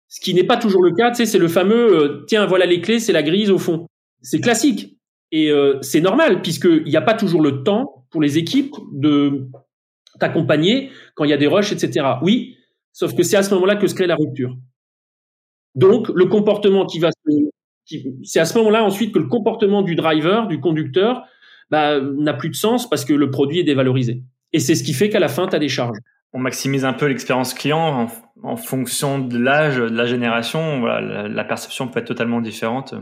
[0.09, 2.66] Ce qui n'est pas toujours le cas, tu sais, c'est le fameux euh, tiens, voilà
[2.66, 3.87] les clés, c'est la grise au fond.
[4.20, 4.98] C'est classique
[5.30, 9.46] et euh, c'est normal puisqu'il n'y a pas toujours le temps pour les équipes de
[10.18, 12.04] t'accompagner quand il y a des rushs, etc.
[12.22, 12.57] Oui,
[12.92, 14.57] sauf que c'est à ce moment-là que se crée la rupture.
[15.76, 19.94] Donc, le comportement qui va se, c'est à ce moment-là ensuite que le comportement du
[19.94, 21.22] driver, du conducteur,
[21.70, 24.24] bah, n'a plus de sens parce que le produit est dévalorisé.
[24.54, 25.98] Et c'est ce qui fait qu'à la fin, tu as des charges.
[26.32, 28.08] On maximise un peu l'expérience client
[28.40, 30.78] en, fonction de l'âge, de la génération.
[30.78, 32.94] Voilà, la, perception peut être totalement différente.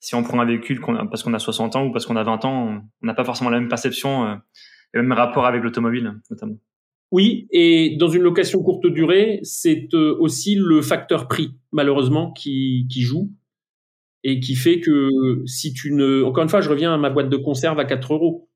[0.00, 2.44] Si on prend un véhicule parce qu'on a 60 ans ou parce qu'on a 20
[2.44, 4.34] ans, on n'a pas forcément la même perception euh,
[4.92, 6.56] et le même rapport avec l'automobile, notamment.
[7.12, 12.88] Oui, et dans une location courte durée, c'est euh, aussi le facteur prix, malheureusement, qui,
[12.90, 13.30] qui joue
[14.24, 15.08] et qui fait que
[15.46, 16.24] si tu ne...
[16.24, 18.48] Encore une fois, je reviens à ma boîte de conserve à 4 euros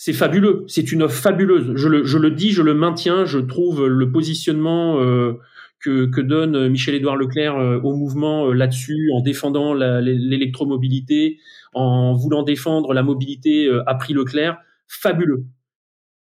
[0.00, 1.72] c'est fabuleux, c'est une offre fabuleuse.
[1.74, 5.32] Je le, dis, je le maintiens, je trouve le positionnement euh,
[5.80, 11.40] que, que donne Michel-Édouard Leclerc euh, au mouvement euh, là-dessus, en défendant l'électromobilité,
[11.74, 15.46] en voulant défendre la mobilité à prix Leclerc, fabuleux.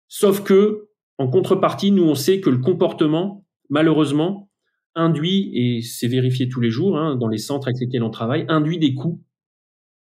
[0.06, 0.86] Sauf que,
[1.18, 4.48] en contrepartie, nous on sait que le comportement, malheureusement,
[4.94, 8.44] induit, et c'est vérifié tous les jours hein, dans les centres avec lesquels on travaille,
[8.46, 9.24] induit des coûts,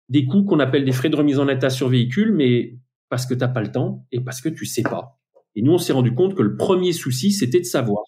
[0.10, 2.76] des coûts qu'on appelle des frais de remise en état sur véhicule, mais
[3.14, 5.20] parce que tu n'as pas le temps et parce que tu sais pas.
[5.54, 8.06] Et nous, on s'est rendu compte que le premier souci, c'était de savoir.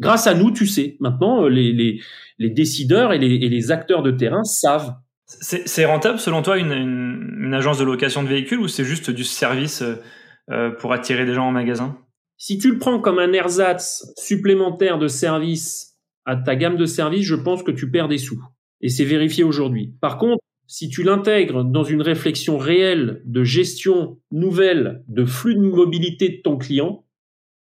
[0.00, 0.96] Grâce à nous, tu sais.
[0.98, 2.00] Maintenant, euh, les, les,
[2.38, 4.96] les décideurs et les, et les, acteurs de terrain savent.
[5.24, 9.22] C'est rentable, selon toi, une, une, agence de location de véhicules ou c'est juste du
[9.22, 10.02] service euh,
[10.50, 11.96] euh, pour attirer des gens en magasin?
[12.36, 17.24] Si tu le prends comme un ersatz supplémentaire de service à ta gamme de services,
[17.24, 18.42] je pense que tu perds des sous.
[18.80, 19.94] Et c'est vérifié aujourd'hui.
[20.00, 25.60] Par contre, si tu l'intègres dans une réflexion réelle de gestion nouvelle de flux de
[25.60, 27.04] mobilité de ton client,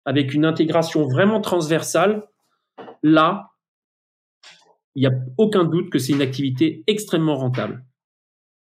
[0.03, 2.23] avec une intégration vraiment transversale,
[3.03, 3.51] là,
[4.95, 7.85] il n'y a aucun doute que c'est une activité extrêmement rentable.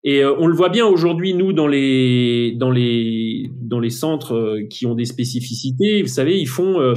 [0.02, 2.56] Et euh, on le voit bien aujourd'hui, nous, dans les,
[3.90, 6.94] centres euh, qui ont des spécificités, vous savez, ils font euh,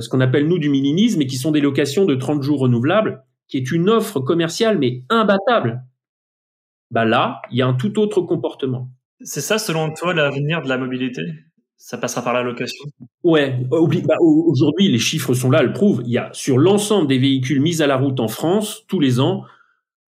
[0.00, 3.26] ce qu'on appelle, nous, du mininisme, et qui sont des locations de 30 jours renouvelables,
[3.46, 5.84] qui est une offre commerciale, mais imbattable
[6.90, 8.90] bah là, il y a un tout autre comportement.
[9.22, 11.22] C'est ça, selon toi, l'avenir de la mobilité?
[11.76, 12.84] Ça passera par la location?
[13.22, 13.78] Ouais, bah,
[14.20, 16.02] aujourd'hui, les chiffres sont là, le prouvent.
[16.04, 19.20] Il y a sur l'ensemble des véhicules mis à la route en France, tous les
[19.20, 19.44] ans,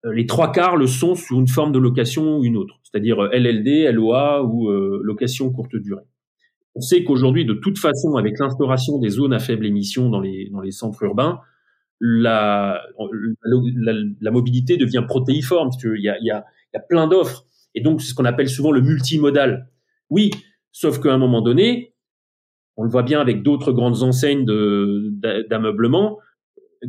[0.04, 3.22] euh, les trois quarts le sont sous une forme de location ou une autre, c'est-à-dire
[3.22, 6.02] euh, LLD, LOA ou euh, location courte durée.
[6.74, 10.48] On sait qu'aujourd'hui, de toute façon, avec l'instauration des zones à faible émission dans les,
[10.50, 11.40] dans les centres urbains,
[12.00, 12.82] la,
[13.44, 15.70] la, la, mobilité devient protéiforme.
[15.84, 17.44] Il y a, il y a, il y a plein d'offres.
[17.74, 19.68] Et donc, c'est ce qu'on appelle souvent le multimodal.
[20.10, 20.30] Oui,
[20.72, 21.94] sauf qu'à un moment donné,
[22.76, 26.18] on le voit bien avec d'autres grandes enseignes d'ameublement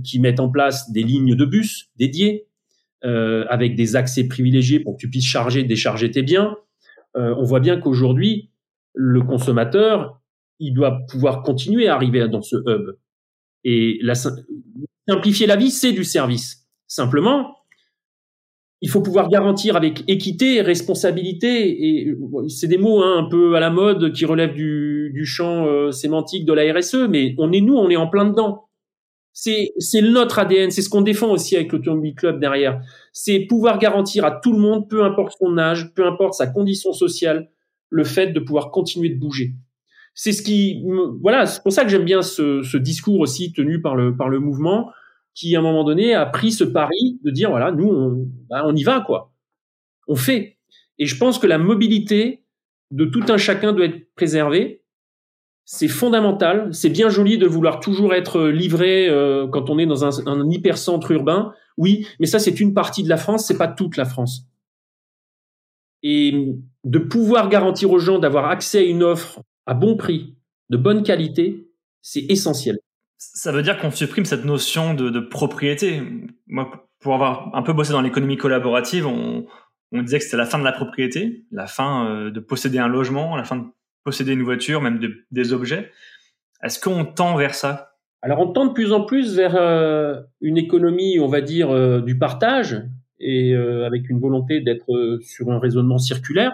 [0.04, 2.48] qui mettent en place des lignes de bus dédiées
[3.06, 6.56] euh, avec des accès privilégiés pour que tu puisses charger, décharger tes biens.
[7.16, 8.50] Euh, on voit bien qu'aujourd'hui,
[8.94, 10.22] le consommateur,
[10.60, 12.96] il doit pouvoir continuer à arriver dans ce hub.
[13.64, 14.14] Et la,
[15.08, 16.68] simplifier la vie, c'est du service.
[16.88, 17.56] Simplement,
[18.84, 22.18] il faut pouvoir garantir avec équité, responsabilité, et
[22.50, 26.44] c'est des mots hein, un peu à la mode qui relèvent du, champ euh, sémantique
[26.44, 28.66] de la RSE, mais on est nous, on est en plein dedans.
[29.32, 32.82] C'est c'est notre ADN, c'est ce qu'on défend aussi avec l'Automobile Club derrière.
[33.14, 36.92] C'est pouvoir garantir à tout le monde, peu importe son âge, peu importe sa condition
[36.92, 37.50] sociale,
[37.90, 39.54] le fait de pouvoir continuer de bouger.
[40.14, 40.84] C'est ce qui,
[41.22, 44.28] voilà, c'est pour ça que j'aime bien ce, ce discours aussi tenu par le par
[44.28, 44.90] le mouvement
[45.36, 48.64] qui à un moment donné a pris ce pari de dire voilà nous on, bah,
[48.66, 49.32] on y va quoi.
[50.08, 50.58] On fait.
[51.00, 52.44] Et je pense que la mobilité
[52.92, 54.84] de tout un chacun doit être préservée.
[55.66, 56.74] C'est fondamental.
[56.74, 60.50] C'est bien joli de vouloir toujours être livré euh, quand on est dans un, un
[60.50, 61.54] hypercentre urbain.
[61.78, 64.48] Oui mais ça c'est une partie de la France c'est pas toute la France.
[66.04, 70.36] Et de pouvoir garantir aux gens d'avoir accès à une offre à bon prix
[70.70, 71.70] de bonne qualité
[72.02, 72.78] c'est essentiel
[73.34, 76.02] ça veut dire qu'on supprime cette notion de, propriété.
[76.48, 79.46] Moi, pour avoir un peu bossé dans l'économie collaborative, on,
[79.92, 83.36] disait que c'était la fin de la propriété, la fin euh, de posséder un logement,
[83.36, 83.64] la fin de
[84.04, 85.92] posséder une voiture, même de, des objets.
[86.64, 87.92] Est-ce qu'on tend vers ça?
[88.22, 92.02] Alors, on tend de plus en plus vers euh, une économie, on va dire, euh,
[92.02, 92.82] du partage
[93.20, 96.52] et avec une volonté d'être sur un raisonnement circulaire.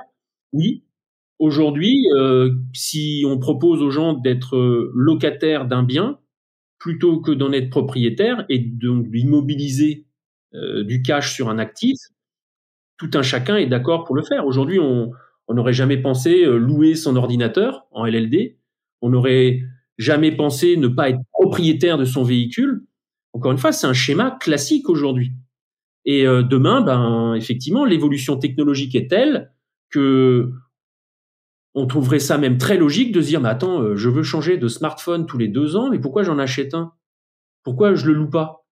[0.54, 0.84] Oui.
[1.40, 2.06] Aujourd'hui,
[2.74, 4.56] si on propose aux gens d'être
[4.94, 6.20] locataires d'un bien,
[6.80, 10.06] plutôt que d'en être propriétaire et donc d'immobiliser
[10.56, 11.98] euh, du cash sur un actif,
[12.98, 14.46] tout un chacun est d'accord pour le faire.
[14.46, 15.14] Aujourd'hui, on
[15.50, 18.58] n'aurait jamais pensé euh, louer son ordinateur en LLD,
[19.02, 19.62] on n'aurait
[19.98, 22.86] jamais pensé ne pas être propriétaire de son véhicule.
[23.34, 25.34] Encore une fois, c'est un schéma classique aujourd'hui.
[26.06, 29.52] Et euh, demain, ben effectivement, l'évolution technologique est telle
[29.90, 30.52] que
[31.76, 34.58] on trouverait ça même très logique de se dire, mais attends, euh, je veux changer
[34.58, 36.94] de smartphone tous les deux ans, mais pourquoi j'en achète un?
[37.64, 38.66] Pourquoi je le loue pas?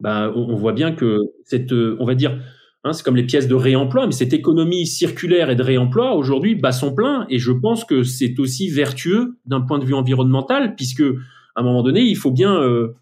[0.00, 2.38] Ben, on, voit bien que cette, euh, on va dire,
[2.84, 6.54] hein, c'est comme les pièces de réemploi, mais cette économie circulaire et de réemploi aujourd'hui
[6.54, 10.76] bat son plein, et je pense que c'est aussi vertueux d'un point de vue environnemental,
[10.76, 12.94] puisque à un moment donné, il faut bien euh,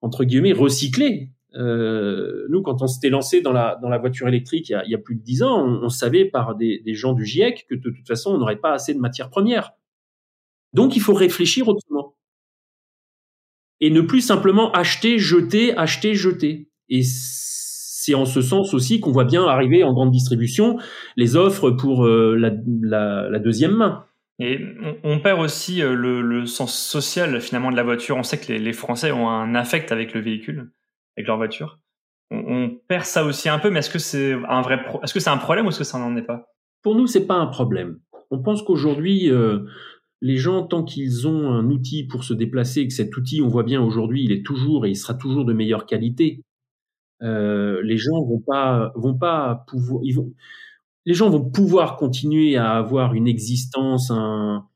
[0.00, 4.70] entre guillemets recycler euh, nous, quand on s'était lancé dans la, dans la voiture électrique
[4.70, 7.66] il y a, plus de dix ans, on, savait par des, des, gens du GIEC
[7.68, 9.72] que de toute façon, on n'aurait pas assez de matières premières.
[10.72, 12.16] Donc, il faut réfléchir autrement.
[13.80, 16.70] Et ne plus simplement acheter, jeter, acheter, jeter.
[16.88, 20.78] Et c'est en ce sens aussi qu'on voit bien arriver en grande distribution
[21.16, 24.06] les offres pour euh, la, la, deuxième main.
[24.40, 24.58] Et
[25.04, 28.16] on, perd aussi euh, le, le, sens social finalement de la voiture.
[28.16, 30.72] On sait que les Français ont un affect avec le véhicule
[31.16, 31.78] avec leur voiture.
[32.30, 35.30] On, perd ça aussi un peu, mais est-ce que c'est un vrai, est-ce que c'est
[35.30, 36.46] un problème ou est-ce que ça n'en est pas?
[36.82, 38.00] Pour nous, c'est pas un problème.
[38.30, 39.60] On pense qu'aujourd'hui, euh,
[40.20, 43.48] les gens, tant qu'ils ont un outil pour se déplacer, et que cet outil, on
[43.48, 46.42] voit bien aujourd'hui, il est toujours et il sera toujours de meilleure qualité.
[47.22, 50.32] Euh, les gens vont pas, vont pas pouvoir, ils vont,
[51.06, 54.66] les gens vont pouvoir continuer à avoir une existence, un,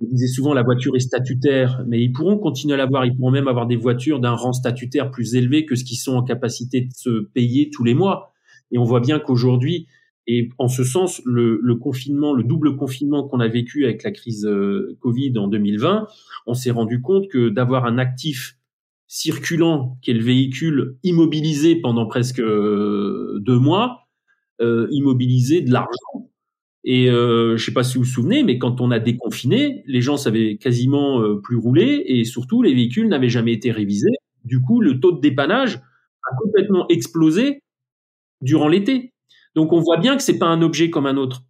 [0.00, 3.06] on disait souvent la voiture est statutaire, mais ils pourront continuer à l'avoir.
[3.06, 6.16] Ils pourront même avoir des voitures d'un rang statutaire plus élevé que ce qu'ils sont
[6.16, 8.32] en capacité de se payer tous les mois.
[8.72, 9.86] Et on voit bien qu'aujourd'hui,
[10.26, 14.10] et en ce sens, le, le, confinement, le double confinement qu'on a vécu avec la
[14.10, 16.06] crise euh, Covid en 2020,
[16.46, 18.56] on s'est rendu compte que d'avoir un actif
[19.06, 24.08] circulant, qui est le véhicule immobilisé pendant presque euh, deux mois,
[24.60, 26.30] euh, immobiliser de l'argent
[26.84, 30.02] et euh, je sais pas si vous vous souvenez, mais quand on a déconfiné, les
[30.02, 34.12] gens savaient quasiment euh, plus rouler et surtout les véhicules n'avaient jamais été révisés.
[34.44, 37.62] Du coup, le taux de dépannage a complètement explosé
[38.42, 39.14] durant l'été.
[39.54, 41.42] Donc on voit bien que c'est pas un objet comme un autre.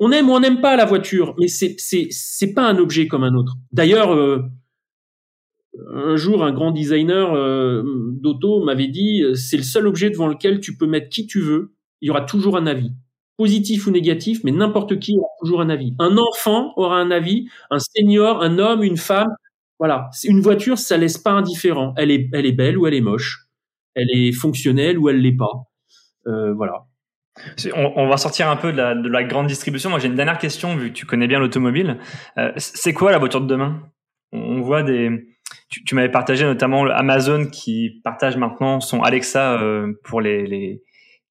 [0.00, 3.06] On aime ou on n'aime pas la voiture, mais c'est c'est c'est pas un objet
[3.06, 3.54] comme un autre.
[3.70, 4.40] D'ailleurs, euh,
[5.92, 7.84] un jour, un grand designer euh,
[8.20, 11.76] d'auto m'avait dit c'est le seul objet devant lequel tu peux mettre qui tu veux,
[12.00, 12.90] il y aura toujours un avis
[13.36, 15.94] positif ou négatif, mais n'importe qui aura toujours un avis.
[15.98, 19.34] Un enfant aura un avis, un senior, un homme, une femme.
[19.78, 21.94] Voilà, une voiture, ça laisse pas indifférent.
[21.96, 23.46] Elle est, elle est belle ou elle est moche.
[23.94, 25.68] Elle est fonctionnelle ou elle l'est pas.
[26.26, 26.84] Euh, voilà.
[27.74, 29.90] On, va sortir un peu de la, de la grande distribution.
[29.90, 31.98] Moi, j'ai une dernière question, vu que tu connais bien l'automobile.
[32.38, 33.82] Euh, c'est quoi la voiture de demain?
[34.32, 35.10] On voit des...
[35.68, 40.82] Tu, m'avais partagé notamment Amazon qui partage maintenant son Alexa euh, pour les,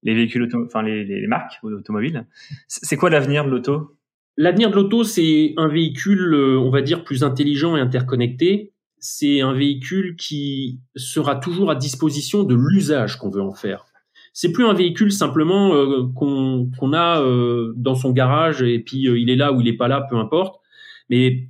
[0.04, 2.26] les véhicules, enfin les, marques automobiles.
[2.68, 3.96] C'est quoi l'avenir de l'auto?
[4.36, 8.72] L'avenir de l'auto, c'est un véhicule, euh, on va dire, plus intelligent et interconnecté.
[8.98, 13.86] C'est un véhicule qui sera toujours à disposition de l'usage qu'on veut en faire.
[14.32, 19.30] C'est plus un véhicule simplement euh, qu'on a euh, dans son garage et puis il
[19.30, 20.60] est là ou il est pas là, peu importe.
[21.08, 21.48] Mais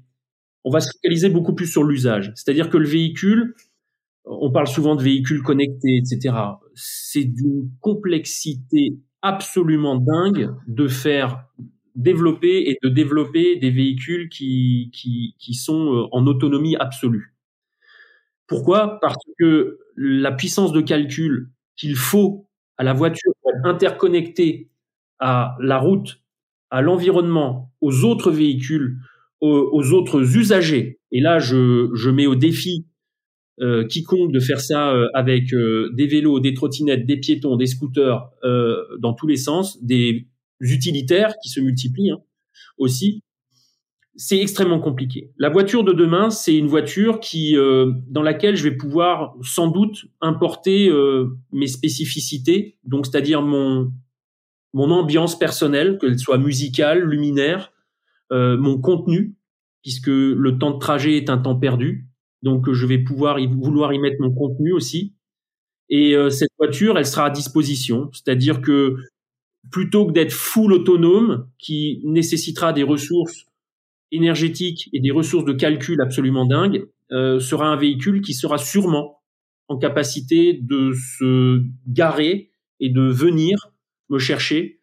[0.65, 2.33] on va se focaliser beaucoup plus sur l'usage.
[2.35, 3.55] C'est-à-dire que le véhicule,
[4.25, 6.35] on parle souvent de véhicules connectés, etc.
[6.75, 11.47] C'est d'une complexité absolument dingue de faire
[11.95, 17.35] développer et de développer des véhicules qui, qui, sont euh, en autonomie absolue.
[18.47, 18.99] Pourquoi?
[19.01, 24.71] Parce que la puissance de calcul qu'il faut à la voiture pour interconnectée
[25.21, 26.21] à la route,
[26.71, 28.99] à l'environnement, aux autres véhicules,
[29.41, 30.99] aux, autres usagers.
[31.13, 32.87] Et là, je, je mets au défi
[33.61, 37.67] euh, quiconque de faire ça euh, avec euh, des vélos, des trottinettes, des piétons, des
[37.67, 38.29] scooters,
[38.99, 40.29] dans tous les sens, des
[40.61, 42.21] utilitaires qui se multiplient hein,
[42.79, 43.23] aussi.
[44.17, 45.33] C'est extrêmement compliqué.
[45.39, 50.05] La voiture de demain, c'est une voiture qui, dans laquelle je vais pouvoir sans doute
[50.21, 50.89] importer
[51.51, 53.91] mes spécificités, donc c'est-à-dire mon
[54.75, 57.73] mon ambiance personnelle, qu'elle soit musicale, luminaire,
[58.33, 59.37] euh, mon contenu,
[59.83, 62.09] puisque le temps de trajet est un temps perdu.
[62.45, 65.15] Donc, je vais pouvoir y, vouloir y mettre mon contenu aussi.
[65.89, 68.11] Et euh, cette voiture, elle sera à disposition.
[68.13, 68.97] C'est-à-dire que
[69.73, 73.47] plutôt que d'être full autonome, qui nécessitera des ressources
[74.13, 79.23] énergétiques et des ressources de calcul absolument dingues, euh, sera un véhicule qui sera sûrement
[79.69, 83.73] en capacité de se garer et de venir
[84.11, 84.81] me chercher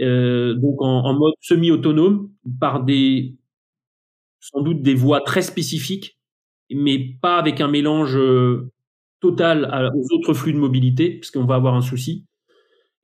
[0.00, 3.36] euh, donc en, mode semi-autonome par des
[4.40, 6.13] sans doute des voies très spécifiques,
[6.70, 8.70] mais pas avec un mélange euh,
[9.20, 12.26] total aux autres flux de mobilité, puisqu'on va avoir un souci.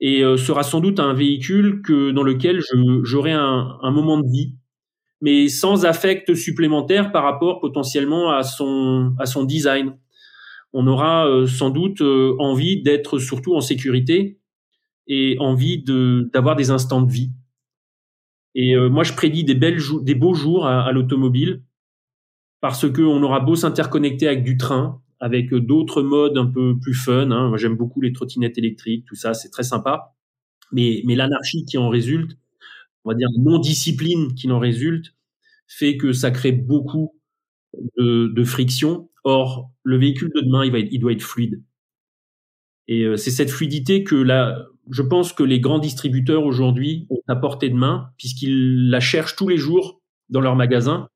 [0.00, 2.60] Et euh, sera sans doute un véhicule que dans lequel
[3.02, 4.54] j'aurai un, moment de vie,
[5.20, 9.96] mais sans affect supplémentaire par rapport potentiellement à son à son design.
[10.72, 12.00] On aura euh, sans doute
[12.38, 14.38] envie d'être surtout en sécurité
[15.06, 17.32] et envie de d'avoir des instants de vie.
[18.54, 21.62] Et moi, je prédis des belles des beaux jours à, l'automobile
[22.60, 26.94] parce que on aura beau s'interconnecter avec du train, avec d'autres modes un peu plus
[26.94, 27.30] fun.
[27.30, 27.48] Hein.
[27.48, 30.14] Moi, j'aime beaucoup les trottinettes électriques, tout ça, c'est très sympa.
[30.72, 32.38] Mais l'anarchie qui en résulte,
[33.04, 35.14] on va dire non discipline qui en résulte,
[35.66, 37.14] fait que ça crée beaucoup
[37.98, 39.10] de, de friction.
[39.24, 41.62] Or, le véhicule de demain, il va être, il doit être fluide.
[42.88, 47.20] Et euh, c'est cette fluidité que là, je pense que les grands distributeurs aujourd'hui ont
[47.28, 51.08] à portée de main, puisqu'ils la cherchent tous les jours dans leurs magasins.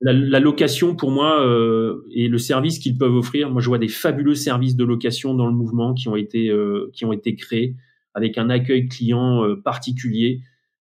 [0.00, 3.50] La, location, pour moi, euh, et le service qu'ils peuvent offrir.
[3.50, 6.90] Moi, je vois des fabuleux services de location dans le mouvement qui ont été euh,
[6.92, 7.74] qui ont été créés
[8.14, 10.40] avec un accueil client particulier.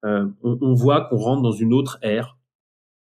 [0.03, 2.37] On, voit qu'on rentre dans une autre ère.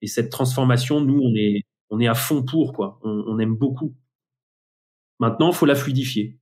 [0.03, 2.99] Et cette transformation, nous, on est on est à fond pour quoi.
[3.03, 3.95] On, on aime beaucoup.
[5.21, 6.39] Maintenant, faut la fluidifier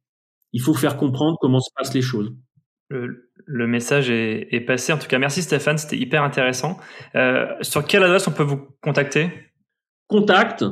[0.56, 2.34] il faut faire comprendre comment se passent les choses.
[2.88, 4.90] Le, message est, passé.
[4.90, 6.78] En tout cas, merci Stéphane, c'était hyper intéressant.
[7.14, 9.28] Euh, sur quelle adresse on peut vous contacter?
[10.08, 10.64] Contact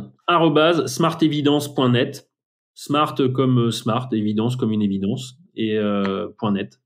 [0.87, 2.31] smartevidence.net.
[2.77, 6.81] Smart comme smart, évidence comme une évidence, et euh, .net.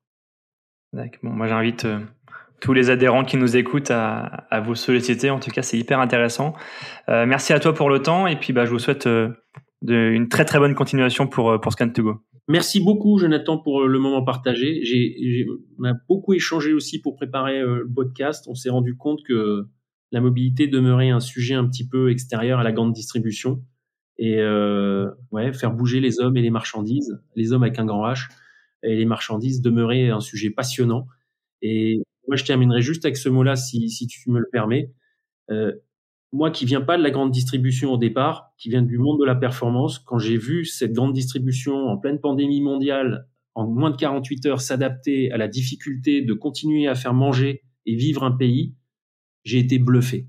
[0.92, 2.00] Bon, moi j'invite euh,
[2.60, 5.30] tous les adhérents qui nous écoutent à, vous solliciter.
[5.30, 6.52] En tout cas, c'est hyper intéressant.
[7.08, 9.08] merci à toi pour le temps, et puis bah, je vous souhaite
[9.86, 12.18] une très très bonne continuation pour, pour Scan2Go.
[12.48, 14.80] Merci beaucoup, Jonathan, pour euh, le moment partagé.
[14.82, 15.46] J'ai,
[15.78, 18.46] on a beaucoup échangé aussi pour préparer euh, le podcast.
[18.48, 19.66] On s'est rendu compte que
[20.12, 23.62] la mobilité demeurait un sujet un petit peu extérieur à la grande distribution.
[24.18, 28.04] Et euh, ouais, faire bouger les hommes et les marchandises, les hommes avec un grand
[28.10, 28.28] H,
[28.82, 31.06] et les marchandises demeurait un sujet passionnant.
[31.62, 34.92] Et moi, je terminerai juste avec ce mot-là, si, si tu me le permets.
[35.50, 35.72] Euh,
[36.32, 39.24] moi qui viens pas de la grande distribution au départ, qui vient du monde de
[39.24, 43.96] la performance, quand j'ai vu cette grande distribution en pleine pandémie mondiale, en moins de
[43.96, 48.74] 48 heures, s'adapter à la difficulté de continuer à faire manger et vivre un pays,
[49.48, 50.26] j'ai été bluffé.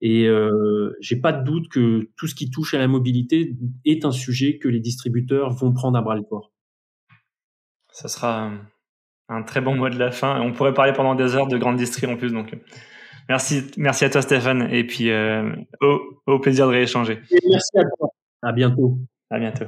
[0.00, 3.54] Et euh, j'ai pas de doute que tout ce qui touche à la mobilité
[3.84, 6.52] est un sujet que les distributeurs vont prendre à bras le corps.
[7.92, 8.50] Ça sera
[9.28, 10.40] un très bon mot de la fin.
[10.40, 12.56] On pourrait parler pendant des heures de grande distri en plus, donc
[13.28, 17.20] Merci, merci à toi Stéphane et puis euh, au, au plaisir de rééchanger.
[17.30, 18.08] merci à toi.
[18.42, 18.98] À bientôt.
[19.30, 19.66] À bientôt.